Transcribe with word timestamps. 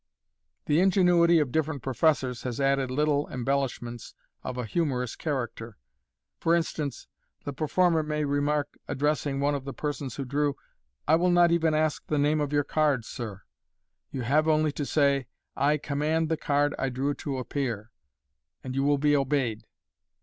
The 0.65 0.79
ingenuity 0.79 1.37
of 1.37 1.51
different 1.51 1.83
professors 1.83 2.41
has 2.41 2.59
added 2.59 2.89
little 2.89 3.27
embellish 3.27 3.83
ments 3.83 4.15
of 4.41 4.57
a 4.57 4.65
humorous 4.65 5.15
character. 5.15 5.77
For 6.39 6.55
instance, 6.55 7.05
the 7.43 7.53
performer 7.53 8.01
may 8.01 8.25
remark, 8.25 8.79
addressing 8.87 9.39
one 9.39 9.53
of 9.53 9.63
the 9.63 9.75
persons 9.75 10.15
who 10.15 10.25
drew," 10.25 10.55
I 11.07 11.17
will 11.17 11.29
not 11.29 11.51
even 11.51 11.75
ask 11.75 12.03
the 12.07 12.17
name 12.17 12.41
of 12.41 12.51
your 12.51 12.63
card, 12.63 13.05
sir. 13.05 13.43
You 14.09 14.23
have 14.23 14.47
only 14.47 14.71
to 14.71 14.87
say,' 14.87 15.27
I 15.55 15.77
command 15.77 16.29
the 16.29 16.35
card 16.37 16.73
I 16.79 16.89
drew 16.89 17.13
to 17.13 17.37
appear,' 17.37 17.91
and 18.63 18.73
you 18.73 18.81
will 18.83 18.97
be 18.97 19.15
obeyed." 19.15 19.67